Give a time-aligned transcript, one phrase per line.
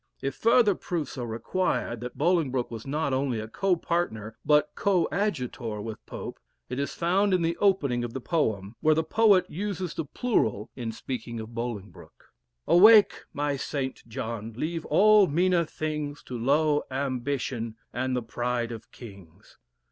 [0.19, 5.79] If further proofs are required, that Bolingbroke was not only a co partner but coadjutor
[5.79, 6.39] with Pope,
[6.69, 10.71] it is found in the opening of the poem, where the poet uses the plural
[10.75, 12.33] in speaking of Bolingbroke
[12.65, 14.01] "Awake, my St.
[14.07, 19.59] John, leave all meaner things To low ambition, and the pride of kings.